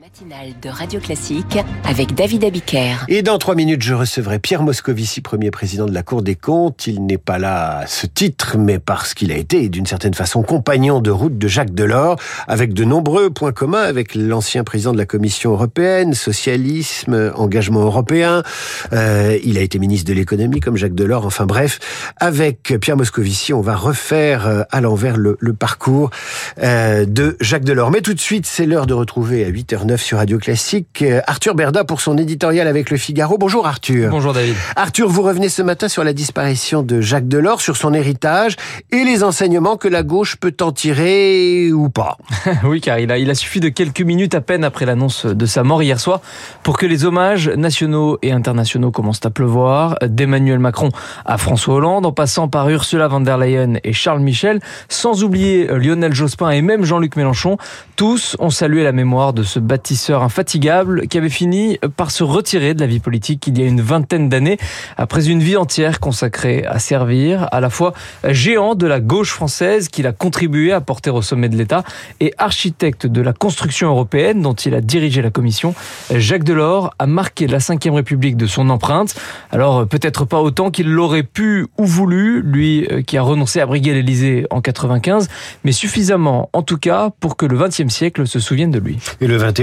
matinale 0.00 0.54
de 0.62 0.70
Radio 0.70 1.00
Classique 1.00 1.58
avec 1.84 2.14
David 2.14 2.44
Abiker. 2.44 3.04
Et 3.08 3.20
dans 3.22 3.36
trois 3.38 3.54
minutes, 3.54 3.82
je 3.82 3.92
recevrai 3.92 4.38
Pierre 4.38 4.62
Moscovici, 4.62 5.20
premier 5.20 5.50
président 5.50 5.84
de 5.84 5.92
la 5.92 6.02
Cour 6.02 6.22
des 6.22 6.34
comptes. 6.34 6.86
Il 6.86 7.04
n'est 7.04 7.18
pas 7.18 7.38
là 7.38 7.80
à 7.80 7.86
ce 7.86 8.06
titre, 8.06 8.56
mais 8.56 8.78
parce 8.78 9.12
qu'il 9.12 9.30
a 9.32 9.36
été, 9.36 9.68
d'une 9.68 9.84
certaine 9.84 10.14
façon, 10.14 10.42
compagnon 10.42 11.00
de 11.00 11.10
route 11.10 11.36
de 11.36 11.46
Jacques 11.46 11.74
Delors, 11.74 12.16
avec 12.48 12.72
de 12.72 12.84
nombreux 12.84 13.28
points 13.28 13.52
communs 13.52 13.82
avec 13.82 14.14
l'ancien 14.14 14.64
président 14.64 14.92
de 14.92 14.98
la 14.98 15.04
Commission 15.04 15.52
européenne, 15.52 16.14
socialisme, 16.14 17.32
engagement 17.36 17.82
européen. 17.82 18.42
Euh, 18.94 19.36
il 19.44 19.58
a 19.58 19.60
été 19.60 19.78
ministre 19.78 20.08
de 20.08 20.14
l'économie 20.14 20.60
comme 20.60 20.76
Jacques 20.78 20.94
Delors. 20.94 21.26
Enfin 21.26 21.44
bref, 21.44 22.12
avec 22.16 22.74
Pierre 22.80 22.96
Moscovici, 22.96 23.52
on 23.52 23.60
va 23.60 23.76
refaire 23.76 24.46
euh, 24.46 24.62
à 24.70 24.80
l'envers 24.80 25.18
le, 25.18 25.36
parcours 25.52 26.10
euh, 26.62 27.04
de 27.04 27.36
Jacques 27.40 27.64
Delors. 27.64 27.90
Mais 27.90 28.00
tout 28.00 28.14
de 28.14 28.20
suite, 28.20 28.46
c'est 28.46 28.64
l'heure 28.64 28.86
de 28.86 28.94
retrouver 28.94 29.44
à 29.44 29.50
8h09 29.82 29.96
sur 29.98 30.18
Radio 30.18 30.38
Classique. 30.38 31.04
Arthur 31.26 31.54
Berda 31.54 31.84
pour 31.84 32.00
son 32.00 32.16
éditorial 32.16 32.68
avec 32.68 32.90
Le 32.90 32.96
Figaro. 32.96 33.38
Bonjour 33.38 33.66
Arthur. 33.66 34.10
Bonjour 34.10 34.32
David. 34.32 34.54
Arthur, 34.76 35.08
vous 35.08 35.22
revenez 35.22 35.48
ce 35.48 35.62
matin 35.62 35.88
sur 35.88 36.04
la 36.04 36.12
disparition 36.12 36.82
de 36.82 37.00
Jacques 37.00 37.28
Delors, 37.28 37.60
sur 37.60 37.76
son 37.76 37.92
héritage 37.92 38.56
et 38.90 39.04
les 39.04 39.24
enseignements 39.24 39.76
que 39.76 39.88
la 39.88 40.02
gauche 40.02 40.36
peut 40.36 40.54
en 40.60 40.72
tirer 40.72 41.72
ou 41.72 41.88
pas. 41.88 42.16
oui, 42.64 42.80
car 42.80 42.98
il 42.98 43.10
a, 43.10 43.18
il 43.18 43.30
a 43.30 43.34
suffi 43.34 43.60
de 43.60 43.68
quelques 43.68 44.02
minutes 44.02 44.34
à 44.34 44.40
peine 44.40 44.64
après 44.64 44.86
l'annonce 44.86 45.26
de 45.26 45.46
sa 45.46 45.62
mort 45.62 45.82
hier 45.82 45.98
soir 45.98 46.20
pour 46.62 46.78
que 46.78 46.86
les 46.86 47.04
hommages 47.04 47.48
nationaux 47.48 48.18
et 48.22 48.32
internationaux 48.32 48.90
commencent 48.90 49.24
à 49.24 49.30
pleuvoir, 49.30 49.96
d'Emmanuel 50.02 50.58
Macron 50.58 50.90
à 51.24 51.38
François 51.38 51.74
Hollande, 51.74 52.06
en 52.06 52.12
passant 52.12 52.48
par 52.48 52.68
Ursula 52.68 53.08
von 53.08 53.20
der 53.20 53.38
Leyen 53.38 53.74
et 53.84 53.92
Charles 53.92 54.20
Michel, 54.20 54.60
sans 54.88 55.24
oublier 55.24 55.66
Lionel 55.66 56.14
Jospin 56.14 56.50
et 56.50 56.62
même 56.62 56.84
Jean-Luc 56.84 57.16
Mélenchon. 57.16 57.56
Tous 57.96 58.36
ont 58.38 58.50
salué 58.50 58.84
la 58.84 58.92
mémoire 58.92 59.32
de 59.32 59.42
ce 59.42 59.58
bâtisseur 59.72 60.22
infatigable 60.22 61.08
qui 61.08 61.16
avait 61.16 61.30
fini 61.30 61.78
par 61.96 62.10
se 62.10 62.22
retirer 62.22 62.74
de 62.74 62.80
la 62.80 62.86
vie 62.86 63.00
politique 63.00 63.46
il 63.46 63.58
y 63.58 63.62
a 63.62 63.66
une 63.66 63.80
vingtaine 63.80 64.28
d'années 64.28 64.58
après 64.98 65.30
une 65.30 65.40
vie 65.40 65.56
entière 65.56 65.98
consacrée 65.98 66.66
à 66.66 66.78
servir 66.78 67.48
à 67.52 67.60
la 67.62 67.70
fois 67.70 67.94
géant 68.28 68.74
de 68.74 68.86
la 68.86 69.00
gauche 69.00 69.30
française 69.30 69.88
qu'il 69.88 70.06
a 70.06 70.12
contribué 70.12 70.72
à 70.72 70.82
porter 70.82 71.08
au 71.08 71.22
sommet 71.22 71.48
de 71.48 71.56
l'État 71.56 71.84
et 72.20 72.34
architecte 72.36 73.06
de 73.06 73.22
la 73.22 73.32
construction 73.32 73.88
européenne 73.88 74.42
dont 74.42 74.52
il 74.52 74.74
a 74.74 74.82
dirigé 74.82 75.22
la 75.22 75.30
commission. 75.30 75.74
Jacques 76.14 76.44
Delors 76.44 76.94
a 76.98 77.06
marqué 77.06 77.46
la 77.46 77.56
Ve 77.56 77.94
République 77.94 78.36
de 78.36 78.46
son 78.46 78.68
empreinte. 78.68 79.14
Alors 79.52 79.88
peut-être 79.88 80.26
pas 80.26 80.42
autant 80.42 80.70
qu'il 80.70 80.90
l'aurait 80.90 81.22
pu 81.22 81.66
ou 81.78 81.86
voulu, 81.86 82.42
lui 82.42 82.86
qui 83.06 83.16
a 83.16 83.22
renoncé 83.22 83.58
à 83.62 83.64
briguer 83.64 83.94
l'Élysée 83.94 84.46
en 84.50 84.60
95, 84.60 85.28
mais 85.64 85.72
suffisamment 85.72 86.50
en 86.52 86.60
tout 86.60 86.76
cas 86.76 87.08
pour 87.20 87.38
que 87.38 87.46
le 87.46 87.56
XXe 87.56 87.88
siècle 87.88 88.26
se 88.26 88.38
souvienne 88.38 88.70
de 88.70 88.78
lui. 88.78 88.98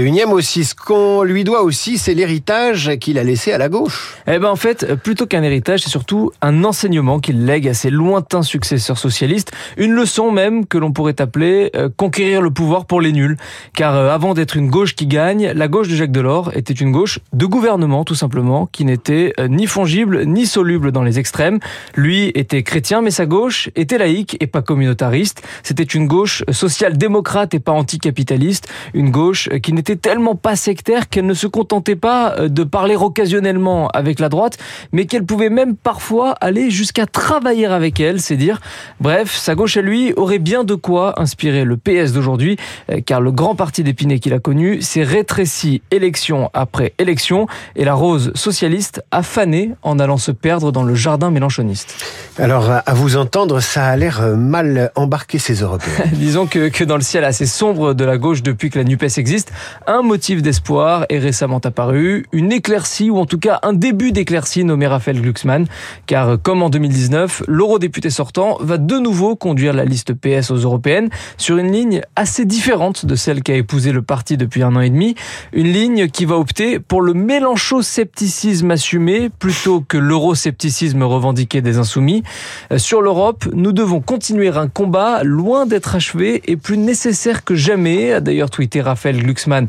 21e 0.00 0.30
aussi, 0.30 0.64
ce 0.64 0.74
qu'on 0.74 1.22
lui 1.22 1.44
doit 1.44 1.62
aussi, 1.62 1.98
c'est 1.98 2.14
l'héritage 2.14 2.96
qu'il 3.00 3.18
a 3.18 3.22
laissé 3.22 3.52
à 3.52 3.58
la 3.58 3.68
gauche. 3.68 4.16
Eh 4.26 4.38
ben 4.38 4.48
en 4.48 4.56
fait, 4.56 4.94
plutôt 4.94 5.26
qu'un 5.26 5.42
héritage, 5.42 5.80
c'est 5.80 5.90
surtout 5.90 6.30
un 6.40 6.64
enseignement 6.64 7.20
qu'il 7.20 7.44
lègue 7.44 7.68
à 7.68 7.74
ses 7.74 7.90
lointains 7.90 8.42
successeurs 8.42 8.96
socialistes, 8.96 9.52
une 9.76 9.92
leçon 9.92 10.30
même 10.30 10.64
que 10.66 10.78
l'on 10.78 10.92
pourrait 10.92 11.20
appeler 11.20 11.70
euh, 11.76 11.90
conquérir 11.94 12.40
le 12.40 12.50
pouvoir 12.50 12.86
pour 12.86 13.02
les 13.02 13.12
nuls. 13.12 13.36
Car 13.74 13.94
euh, 13.94 14.10
avant 14.10 14.32
d'être 14.32 14.56
une 14.56 14.70
gauche 14.70 14.94
qui 14.94 15.06
gagne, 15.06 15.52
la 15.54 15.68
gauche 15.68 15.88
de 15.88 15.94
Jacques 15.94 16.12
Delors 16.12 16.50
était 16.56 16.72
une 16.72 16.92
gauche 16.92 17.18
de 17.34 17.44
gouvernement 17.44 18.04
tout 18.04 18.14
simplement, 18.14 18.66
qui 18.72 18.86
n'était 18.86 19.34
euh, 19.38 19.48
ni 19.48 19.66
fongible 19.66 20.24
ni 20.24 20.46
soluble 20.46 20.92
dans 20.92 21.02
les 21.02 21.18
extrêmes. 21.18 21.58
Lui 21.94 22.28
était 22.34 22.62
chrétien, 22.62 23.02
mais 23.02 23.10
sa 23.10 23.26
gauche 23.26 23.68
était 23.76 23.98
laïque 23.98 24.38
et 24.40 24.46
pas 24.46 24.62
communautariste. 24.62 25.42
C'était 25.62 25.82
une 25.82 26.06
gauche 26.06 26.42
social-démocrate 26.50 27.52
et 27.52 27.60
pas 27.60 27.72
anticapitaliste, 27.72 28.66
une 28.94 29.10
gauche 29.10 29.50
qui 29.62 29.74
n'était 29.74 29.89
tellement 29.96 30.34
pas 30.34 30.56
sectaire 30.56 31.08
qu'elle 31.08 31.26
ne 31.26 31.34
se 31.34 31.46
contentait 31.46 31.96
pas 31.96 32.34
euh, 32.38 32.48
de 32.48 32.64
parler 32.64 32.96
occasionnellement 32.96 33.88
avec 33.88 34.20
la 34.20 34.28
droite, 34.28 34.58
mais 34.92 35.06
qu'elle 35.06 35.24
pouvait 35.24 35.50
même 35.50 35.76
parfois 35.76 36.32
aller 36.40 36.70
jusqu'à 36.70 37.06
travailler 37.06 37.66
avec 37.66 38.00
elle, 38.00 38.20
c'est 38.20 38.36
dire. 38.36 38.60
Bref, 39.00 39.34
sa 39.34 39.54
gauche 39.54 39.76
à 39.76 39.82
lui 39.82 40.12
aurait 40.14 40.38
bien 40.38 40.64
de 40.64 40.74
quoi 40.74 41.20
inspirer 41.20 41.64
le 41.64 41.76
PS 41.76 42.12
d'aujourd'hui, 42.12 42.56
euh, 42.90 43.00
car 43.04 43.20
le 43.20 43.32
grand 43.32 43.54
parti 43.54 43.82
d'Épinay 43.82 44.18
qu'il 44.18 44.34
a 44.34 44.38
connu 44.38 44.82
s'est 44.82 45.02
rétréci 45.02 45.82
élection 45.90 46.50
après 46.54 46.94
élection, 46.98 47.46
et 47.76 47.84
la 47.84 47.94
rose 47.94 48.32
socialiste 48.34 49.02
a 49.10 49.22
fané 49.22 49.72
en 49.82 49.98
allant 49.98 50.18
se 50.18 50.32
perdre 50.32 50.72
dans 50.72 50.82
le 50.82 50.94
jardin 50.94 51.30
mélanchoniste. 51.30 51.94
Alors, 52.38 52.70
à 52.70 52.94
vous 52.94 53.16
entendre, 53.16 53.60
ça 53.60 53.86
a 53.86 53.96
l'air 53.96 54.20
euh, 54.20 54.36
mal 54.36 54.90
embarqué 54.94 55.38
ces 55.38 55.54
Européens. 55.54 56.04
Disons 56.12 56.46
que, 56.46 56.68
que 56.68 56.84
dans 56.84 56.96
le 56.96 57.02
ciel 57.02 57.24
assez 57.24 57.46
sombre 57.46 57.94
de 57.94 58.04
la 58.04 58.18
gauche 58.18 58.42
depuis 58.42 58.70
que 58.70 58.78
la 58.78 58.84
NUPES 58.84 59.18
existe, 59.18 59.52
un 59.86 60.02
motif 60.02 60.42
d'espoir 60.42 61.06
est 61.08 61.18
récemment 61.18 61.58
apparu, 61.58 62.26
une 62.32 62.52
éclaircie, 62.52 63.10
ou 63.10 63.18
en 63.18 63.26
tout 63.26 63.38
cas 63.38 63.60
un 63.62 63.72
début 63.72 64.12
d'éclaircie 64.12 64.64
nommé 64.64 64.86
Raphaël 64.86 65.20
Glucksmann, 65.20 65.66
car 66.06 66.40
comme 66.42 66.62
en 66.62 66.70
2019, 66.70 67.44
l'eurodéputé 67.48 68.10
sortant 68.10 68.58
va 68.60 68.78
de 68.78 68.98
nouveau 68.98 69.36
conduire 69.36 69.72
la 69.72 69.84
liste 69.84 70.14
PS 70.14 70.50
aux 70.50 70.56
européennes 70.56 71.08
sur 71.36 71.58
une 71.58 71.72
ligne 71.72 72.02
assez 72.16 72.44
différente 72.44 73.06
de 73.06 73.14
celle 73.14 73.42
qu'a 73.42 73.54
épousé 73.54 73.92
le 73.92 74.02
parti 74.02 74.36
depuis 74.36 74.62
un 74.62 74.76
an 74.76 74.80
et 74.80 74.90
demi, 74.90 75.14
une 75.52 75.72
ligne 75.72 76.08
qui 76.08 76.24
va 76.24 76.36
opter 76.36 76.78
pour 76.78 77.02
le 77.02 77.14
mélancho-scepticisme 77.14 78.70
assumé 78.70 79.30
plutôt 79.38 79.80
que 79.80 79.98
l'euroscepticisme 79.98 81.02
revendiqué 81.02 81.62
des 81.62 81.78
insoumis. 81.78 82.22
Sur 82.76 83.02
l'Europe, 83.02 83.46
nous 83.52 83.72
devons 83.72 84.00
continuer 84.00 84.48
un 84.48 84.68
combat 84.68 85.22
loin 85.22 85.66
d'être 85.66 85.94
achevé 85.94 86.42
et 86.46 86.56
plus 86.56 86.76
nécessaire 86.76 87.44
que 87.44 87.54
jamais, 87.54 88.12
a 88.12 88.20
d'ailleurs 88.20 88.50
tweeté 88.50 88.80
Raphaël 88.80 89.22
Glucksmann 89.22 89.68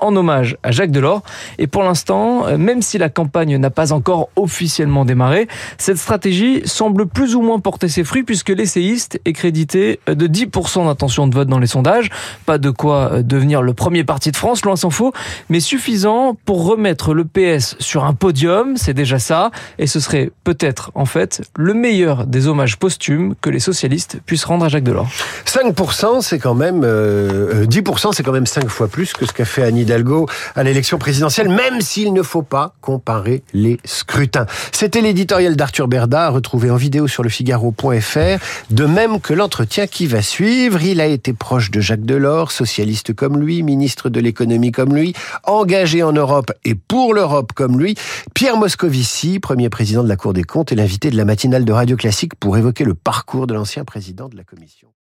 en 0.00 0.14
hommage 0.16 0.56
à 0.62 0.72
Jacques 0.72 0.90
Delors. 0.90 1.22
Et 1.58 1.66
pour 1.66 1.82
l'instant, 1.82 2.46
euh, 2.46 2.56
même 2.56 2.82
si 2.82 2.98
la 2.98 3.08
campagne 3.08 3.56
n'a 3.56 3.70
pas 3.70 3.92
encore 3.92 4.28
officiellement 4.36 5.04
démarré, 5.04 5.48
cette 5.78 5.98
stratégie 5.98 6.62
semble 6.64 7.06
plus 7.06 7.34
ou 7.34 7.42
moins 7.42 7.58
porter 7.60 7.88
ses 7.88 8.04
fruits 8.04 8.22
puisque 8.22 8.50
l'essayiste 8.50 9.20
est 9.24 9.32
crédité 9.32 10.00
euh, 10.08 10.14
de 10.14 10.26
10% 10.26 10.86
d'intention 10.86 11.26
de 11.26 11.34
vote 11.34 11.48
dans 11.48 11.58
les 11.58 11.66
sondages. 11.66 12.10
Pas 12.44 12.58
de 12.58 12.70
quoi 12.70 13.12
euh, 13.12 13.22
devenir 13.22 13.62
le 13.62 13.74
premier 13.74 14.04
parti 14.04 14.30
de 14.30 14.36
France, 14.36 14.64
loin 14.64 14.76
s'en 14.76 14.90
faut, 14.90 15.12
mais 15.48 15.60
suffisant 15.60 16.36
pour 16.44 16.64
remettre 16.64 17.14
le 17.14 17.24
PS 17.24 17.76
sur 17.78 18.04
un 18.04 18.14
podium, 18.14 18.76
c'est 18.76 18.94
déjà 18.94 19.18
ça, 19.18 19.50
et 19.78 19.86
ce 19.86 20.00
serait 20.00 20.30
peut-être 20.44 20.90
en 20.94 21.06
fait 21.06 21.42
le 21.56 21.74
meilleur 21.74 22.26
des 22.26 22.46
hommages 22.46 22.76
posthumes 22.76 23.34
que 23.40 23.50
les 23.50 23.60
socialistes 23.60 24.18
puissent 24.26 24.44
rendre 24.44 24.64
à 24.64 24.68
Jacques 24.68 24.84
Delors. 24.84 25.08
5%, 25.46 26.20
c'est 26.20 26.38
quand 26.38 26.54
même, 26.54 26.82
euh, 26.84 27.66
10%, 27.66 28.12
c'est 28.12 28.22
quand 28.22 28.32
même 28.32 28.46
5 28.46 28.68
fois 28.68 28.88
plus 28.88 29.12
que 29.12 29.26
ce 29.26 29.32
qu'a 29.32 29.44
fait 29.44 29.62
Annie 29.62 29.85
Hidalgo 29.86 30.28
à 30.56 30.64
l'élection 30.64 30.98
présidentielle, 30.98 31.48
même 31.48 31.80
s'il 31.80 32.12
ne 32.12 32.22
faut 32.22 32.42
pas 32.42 32.74
comparer 32.80 33.44
les 33.54 33.78
scrutins. 33.84 34.46
C'était 34.72 35.00
l'éditorial 35.00 35.54
d'Arthur 35.54 35.86
Berda, 35.86 36.28
retrouvé 36.30 36.70
en 36.70 36.76
vidéo 36.76 37.06
sur 37.06 37.22
le 37.22 37.28
Figaro.fr, 37.28 38.38
de 38.70 38.84
même 38.84 39.20
que 39.20 39.32
l'entretien 39.32 39.86
qui 39.86 40.06
va 40.06 40.22
suivre. 40.22 40.82
Il 40.82 41.00
a 41.00 41.06
été 41.06 41.32
proche 41.32 41.70
de 41.70 41.80
Jacques 41.80 42.04
Delors, 42.04 42.50
socialiste 42.50 43.14
comme 43.14 43.40
lui, 43.40 43.62
ministre 43.62 44.08
de 44.08 44.18
l'économie 44.18 44.72
comme 44.72 44.94
lui, 44.94 45.14
engagé 45.44 46.02
en 46.02 46.12
Europe 46.12 46.52
et 46.64 46.74
pour 46.74 47.14
l'Europe 47.14 47.52
comme 47.54 47.78
lui. 47.78 47.94
Pierre 48.34 48.56
Moscovici, 48.56 49.38
premier 49.38 49.68
président 49.68 50.02
de 50.02 50.08
la 50.08 50.16
Cour 50.16 50.32
des 50.32 50.44
comptes, 50.44 50.72
est 50.72 50.76
l'invité 50.76 51.10
de 51.10 51.16
la 51.16 51.24
matinale 51.24 51.64
de 51.64 51.72
Radio 51.72 51.96
Classique 51.96 52.34
pour 52.34 52.56
évoquer 52.56 52.84
le 52.84 52.94
parcours 52.94 53.46
de 53.46 53.54
l'ancien 53.54 53.84
président 53.84 54.28
de 54.28 54.36
la 54.36 54.42
Commission. 54.42 54.88